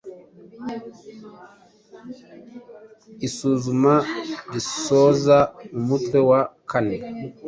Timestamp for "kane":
6.69-6.97